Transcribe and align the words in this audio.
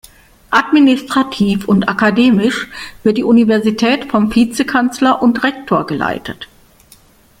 Administrativ 0.49 1.67
und 1.67 1.87
akademisch 1.87 2.67
wird 3.03 3.19
die 3.19 3.23
Universität 3.23 4.09
vom 4.09 4.31
Vize-Kanzler 4.31 5.21
und 5.21 5.43
Rektor 5.43 5.85
geleitet. 5.85 6.47